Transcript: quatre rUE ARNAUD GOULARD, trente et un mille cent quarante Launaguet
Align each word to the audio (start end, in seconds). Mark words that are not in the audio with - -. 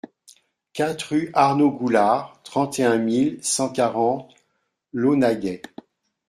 quatre 0.73 1.09
rUE 1.09 1.29
ARNAUD 1.35 1.77
GOULARD, 1.77 2.31
trente 2.43 2.79
et 2.79 2.83
un 2.83 2.97
mille 2.97 3.37
cent 3.43 3.71
quarante 3.71 4.33
Launaguet 4.93 5.61